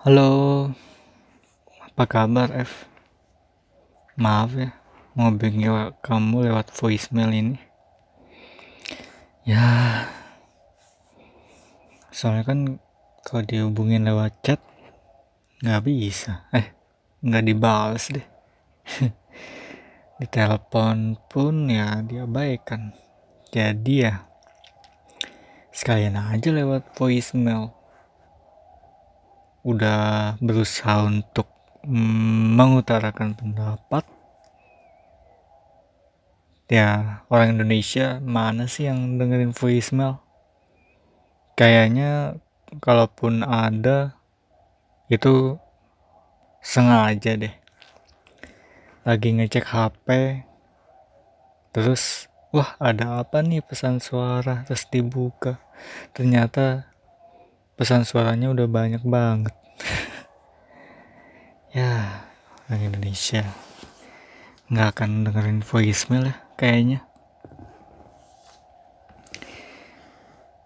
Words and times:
Halo, 0.00 0.72
apa 1.84 2.08
kabar 2.08 2.48
F? 2.56 2.88
Maaf 4.16 4.56
ya, 4.56 4.72
bingung 5.36 5.92
kamu 6.00 6.48
lewat 6.48 6.72
voicemail 6.72 7.28
ini. 7.28 7.60
Ya, 9.44 10.08
soalnya 12.08 12.48
kan 12.48 12.80
kalau 13.28 13.44
dihubungin 13.44 14.08
lewat 14.08 14.40
chat 14.40 14.64
nggak 15.60 15.84
bisa, 15.84 16.48
eh 16.56 16.72
nggak 17.20 17.44
dibales 17.44 18.08
deh. 18.08 18.24
Di 20.16 20.26
telepon 20.32 21.20
pun 21.28 21.68
ya 21.68 22.00
diabaikan. 22.00 22.96
Jadi 23.52 24.08
ya 24.08 24.24
sekalian 25.76 26.16
aja 26.16 26.48
lewat 26.48 26.88
voicemail 26.96 27.79
udah 29.62 30.36
berusaha 30.40 31.04
untuk 31.04 31.48
mengutarakan 31.84 33.36
pendapat. 33.36 34.04
Ya 36.70 37.22
orang 37.26 37.58
Indonesia 37.58 38.22
mana 38.22 38.70
sih 38.70 38.86
yang 38.86 39.18
dengerin 39.18 39.50
voicemail 39.50 40.22
kayaknya 41.58 42.40
kalaupun 42.80 43.42
ada 43.44 44.16
itu 45.10 45.58
sengaja 46.62 47.36
deh. 47.36 47.54
Lagi 49.02 49.28
ngecek 49.34 49.66
HP 49.66 50.06
terus 51.74 52.30
wah 52.54 52.78
ada 52.78 53.20
apa 53.20 53.42
nih 53.42 53.60
pesan 53.66 53.98
suara? 53.98 54.62
Terus 54.64 54.86
dibuka. 54.88 55.58
Ternyata 56.14 56.89
pesan 57.80 58.04
suaranya 58.04 58.52
udah 58.52 58.68
banyak 58.68 59.00
banget. 59.00 59.56
Ya 61.70 62.26
orang 62.66 62.90
Indonesia 62.90 63.46
nggak 64.66 64.88
akan 64.90 65.22
dengerin 65.22 65.62
voicemail 65.62 66.34
ya 66.34 66.36
kayaknya. 66.58 67.06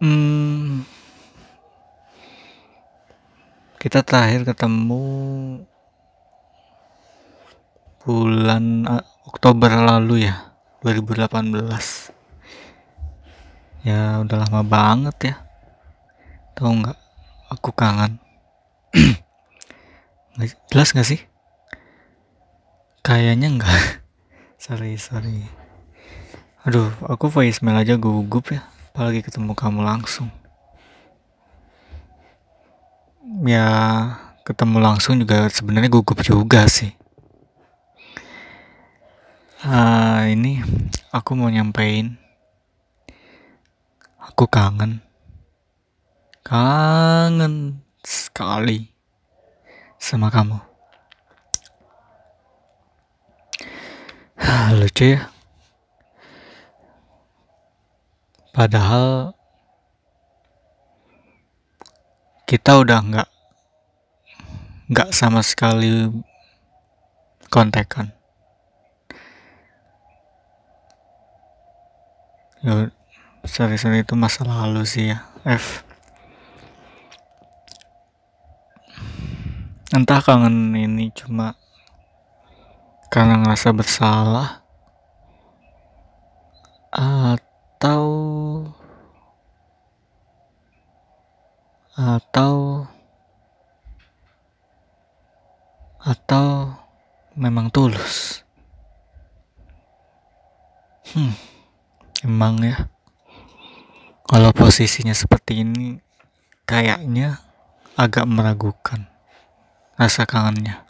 Hmm, 0.00 0.88
kita 3.76 4.00
terakhir 4.00 4.48
ketemu 4.48 5.04
bulan 8.02 8.88
uh, 8.88 9.04
Oktober 9.28 9.68
lalu 9.68 10.26
ya 10.26 10.56
2018 10.80 11.54
ya 13.84 14.24
udah 14.24 14.36
lama 14.42 14.60
banget 14.66 15.16
ya 15.22 15.45
Tahu 16.56 16.72
nggak? 16.72 16.96
Aku 17.52 17.68
kangen. 17.76 18.16
Jelas 20.72 20.96
nggak 20.96 21.04
sih? 21.04 21.20
Kayaknya 23.04 23.60
nggak. 23.60 23.76
sorry, 24.64 24.96
sorry. 24.96 25.44
Aduh, 26.64 26.88
aku 27.04 27.28
voicemail 27.28 27.84
aja 27.84 28.00
gugup 28.00 28.56
ya. 28.56 28.64
Apalagi 28.88 29.20
ketemu 29.20 29.52
kamu 29.52 29.84
langsung. 29.84 30.32
Ya, 33.44 33.68
ketemu 34.48 34.80
langsung 34.80 35.20
juga 35.20 35.52
sebenarnya 35.52 35.92
gugup 35.92 36.24
juga 36.24 36.64
sih. 36.72 36.96
Uh, 39.60 40.24
ini 40.32 40.64
aku 41.12 41.36
mau 41.36 41.52
nyampein. 41.52 42.16
Aku 44.24 44.48
kangen 44.48 45.05
kangen 46.46 47.82
sekali 48.06 48.94
sama 49.98 50.30
kamu. 50.30 50.62
Lucu 54.78 55.18
ya. 55.18 55.26
Padahal 58.54 59.34
kita 62.46 62.78
udah 62.78 63.02
nggak 63.02 63.28
nggak 64.86 65.10
sama 65.10 65.42
sekali 65.42 66.06
kontekan. 67.50 68.14
Ya, 72.62 72.94
sorry-sorry 73.42 74.06
itu 74.06 74.14
masa 74.14 74.46
lalu 74.46 74.86
sih 74.86 75.10
ya, 75.10 75.26
F. 75.42 75.85
entah 79.96 80.20
kangen 80.20 80.76
ini 80.76 81.08
cuma 81.16 81.56
karena 83.08 83.40
ngerasa 83.40 83.72
bersalah 83.72 84.60
atau 86.92 88.04
atau 91.96 92.84
atau 96.04 96.46
memang 97.32 97.72
tulus. 97.72 98.44
Hmm 101.16 101.56
emang 102.26 102.58
ya. 102.64 102.90
Kalau 104.26 104.50
posisinya 104.50 105.14
seperti 105.14 105.62
ini 105.62 106.02
kayaknya 106.66 107.38
agak 107.94 108.26
meragukan 108.26 109.06
rasa 109.96 110.28
kangennya. 110.28 110.84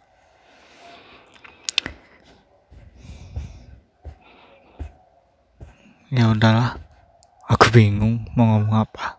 Ya 6.10 6.30
udahlah, 6.30 6.78
aku 7.46 7.70
bingung 7.70 8.26
mau 8.34 8.58
ngomong 8.58 8.82
apa. 8.82 9.18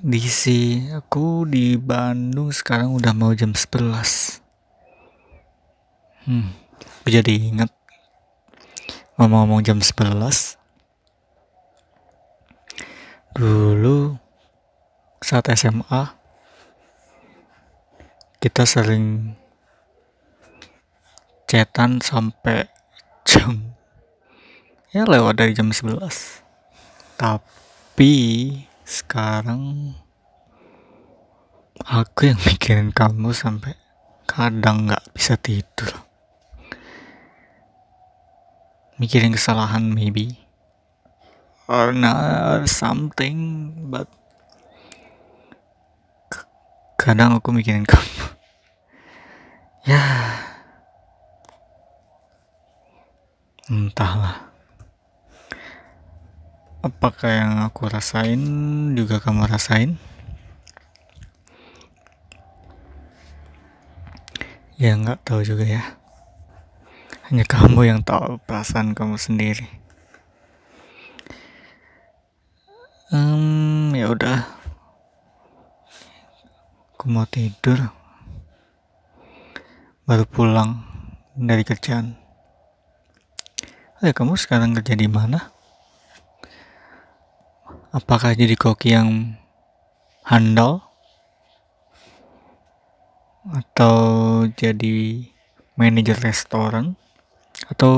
Si 0.00 0.88
aku 0.88 1.44
di 1.44 1.76
Bandung 1.76 2.48
sekarang 2.48 2.96
udah 2.96 3.12
mau 3.12 3.36
jam 3.36 3.52
11. 3.52 4.40
Hmm, 6.24 6.56
aku 7.00 7.08
jadi 7.12 7.36
inget 7.36 7.68
ngomong-ngomong 9.20 9.60
jam 9.60 9.76
11. 9.84 10.56
Dulu 13.36 14.16
saat 15.20 15.52
SMA 15.52 16.19
kita 18.40 18.66
sering 18.66 19.36
chatan 21.46 22.00
sampai 22.00 22.66
jam 23.28 23.76
ya 24.90 25.06
lewat 25.06 25.38
dari 25.38 25.52
jam 25.54 25.70
11 25.70 26.00
tapi 27.20 28.10
sekarang 28.88 29.94
aku 31.86 32.32
yang 32.32 32.40
mikirin 32.44 32.90
kamu 32.92 33.32
sampai 33.32 33.76
kadang 34.30 34.86
nggak 34.86 35.04
bisa 35.10 35.34
tidur. 35.34 35.90
Mikirin 39.00 39.32
kesalahan 39.32 39.90
maybe. 39.90 40.38
Or 41.70 41.94
not 41.94 42.66
something 42.66 43.70
but 43.90 44.10
kadang 47.00 47.32
aku 47.32 47.48
mikirin 47.56 47.88
kamu. 47.88 48.36
Ya. 49.88 50.04
Entahlah. 53.72 54.52
Apakah 56.84 57.30
yang 57.32 57.52
aku 57.64 57.88
rasain 57.88 58.40
juga 58.92 59.16
kamu 59.16 59.48
rasain? 59.48 59.96
Ya 64.76 64.92
nggak 64.96 65.24
tahu 65.24 65.40
juga 65.40 65.64
ya. 65.64 65.96
Hanya 67.32 67.48
kamu 67.48 67.88
yang 67.88 68.00
tahu 68.04 68.36
perasaan 68.44 68.92
kamu 68.92 69.16
sendiri. 69.16 69.64
Hmm 73.08 73.96
ya 73.96 74.12
udah 74.12 74.59
aku 77.00 77.08
mau 77.08 77.24
tidur. 77.24 77.80
Baru 80.04 80.28
pulang 80.28 80.84
dari 81.32 81.64
kerjaan. 81.64 82.12
Ya 84.04 84.12
kamu 84.12 84.36
sekarang 84.36 84.76
kerja 84.76 85.00
di 85.00 85.08
mana? 85.08 85.48
Apakah 87.88 88.36
jadi 88.36 88.52
koki 88.52 88.92
yang 88.92 89.32
handal? 90.28 90.84
Atau 93.48 93.96
jadi 94.52 95.24
manajer 95.80 96.20
restoran? 96.20 97.00
Atau 97.72 97.96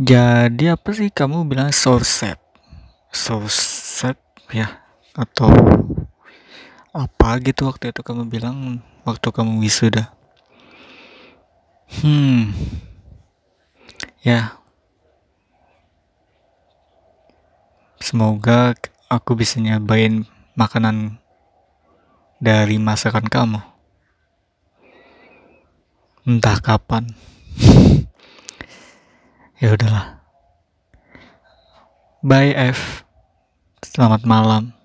jadi 0.00 0.80
apa 0.80 0.96
sih 0.96 1.12
kamu 1.12 1.44
bilang 1.44 1.76
source 1.76 2.08
set? 2.08 2.40
Source 3.12 3.60
set 4.00 4.16
ya. 4.48 4.80
Atau 5.12 5.52
apa 6.98 7.38
gitu 7.38 7.70
waktu 7.70 7.94
itu 7.94 8.02
kamu 8.02 8.26
bilang 8.26 8.82
waktu 9.06 9.30
kamu 9.30 9.62
wisuda? 9.62 10.10
Hmm. 12.02 12.50
Ya. 14.26 14.58
Semoga 18.02 18.74
aku 19.06 19.38
bisa 19.38 19.62
nyobain 19.62 20.26
makanan 20.58 21.22
dari 22.42 22.82
masakan 22.82 23.30
kamu. 23.30 23.62
Entah 26.26 26.58
kapan. 26.58 27.06
Ya 29.58 29.74
udahlah. 29.74 30.22
Bye 32.22 32.54
F. 32.54 33.02
Selamat 33.82 34.22
malam 34.22 34.77